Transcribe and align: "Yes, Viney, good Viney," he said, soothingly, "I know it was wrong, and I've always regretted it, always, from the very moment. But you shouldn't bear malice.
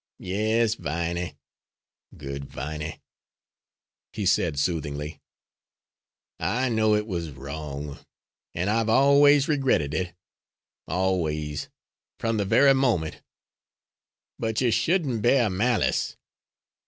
"Yes, 0.17 0.73
Viney, 0.73 1.35
good 2.17 2.45
Viney," 2.45 2.99
he 4.13 4.25
said, 4.25 4.57
soothingly, 4.57 5.21
"I 6.39 6.69
know 6.69 6.95
it 6.95 7.05
was 7.05 7.29
wrong, 7.29 7.99
and 8.55 8.71
I've 8.71 8.89
always 8.89 9.47
regretted 9.47 9.93
it, 9.93 10.15
always, 10.87 11.69
from 12.17 12.37
the 12.37 12.45
very 12.45 12.73
moment. 12.73 13.21
But 14.39 14.59
you 14.59 14.71
shouldn't 14.71 15.21
bear 15.21 15.51
malice. 15.51 16.17